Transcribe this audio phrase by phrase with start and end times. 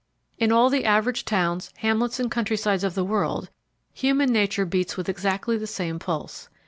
[0.39, 3.49] In all the average towns, hamlets and country sides of the world
[3.93, 6.49] human nature beats with exactly the same pulse.